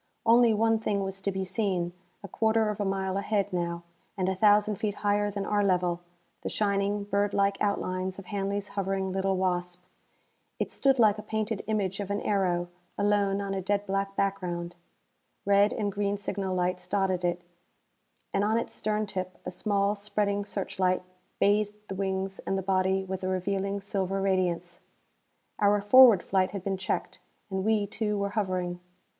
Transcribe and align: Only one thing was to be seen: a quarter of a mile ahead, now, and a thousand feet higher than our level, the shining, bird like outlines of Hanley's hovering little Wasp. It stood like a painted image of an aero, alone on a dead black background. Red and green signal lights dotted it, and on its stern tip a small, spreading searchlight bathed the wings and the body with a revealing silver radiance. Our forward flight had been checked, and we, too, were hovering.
Only 0.25 0.51
one 0.51 0.79
thing 0.79 1.03
was 1.03 1.21
to 1.21 1.31
be 1.31 1.43
seen: 1.45 1.93
a 2.23 2.27
quarter 2.27 2.69
of 2.71 2.81
a 2.81 2.85
mile 2.85 3.17
ahead, 3.17 3.53
now, 3.53 3.83
and 4.17 4.27
a 4.27 4.33
thousand 4.33 4.77
feet 4.77 4.95
higher 5.05 5.29
than 5.29 5.45
our 5.45 5.63
level, 5.63 5.99
the 6.41 6.49
shining, 6.49 7.03
bird 7.03 7.35
like 7.35 7.55
outlines 7.61 8.17
of 8.17 8.25
Hanley's 8.25 8.69
hovering 8.69 9.11
little 9.11 9.37
Wasp. 9.37 9.83
It 10.57 10.71
stood 10.71 10.97
like 10.97 11.19
a 11.19 11.21
painted 11.21 11.63
image 11.67 11.99
of 11.99 12.09
an 12.09 12.19
aero, 12.21 12.69
alone 12.97 13.41
on 13.41 13.53
a 13.53 13.61
dead 13.61 13.85
black 13.85 14.15
background. 14.15 14.75
Red 15.45 15.71
and 15.71 15.91
green 15.91 16.17
signal 16.17 16.55
lights 16.55 16.87
dotted 16.87 17.23
it, 17.23 17.43
and 18.33 18.43
on 18.43 18.57
its 18.57 18.73
stern 18.73 19.05
tip 19.05 19.37
a 19.45 19.51
small, 19.51 19.93
spreading 19.93 20.45
searchlight 20.45 21.03
bathed 21.39 21.75
the 21.89 21.93
wings 21.93 22.39
and 22.39 22.57
the 22.57 22.63
body 22.63 23.03
with 23.03 23.23
a 23.23 23.27
revealing 23.27 23.81
silver 23.81 24.19
radiance. 24.19 24.79
Our 25.59 25.79
forward 25.79 26.23
flight 26.23 26.53
had 26.53 26.63
been 26.63 26.77
checked, 26.77 27.19
and 27.51 27.63
we, 27.63 27.85
too, 27.85 28.17
were 28.17 28.29
hovering. 28.29 28.79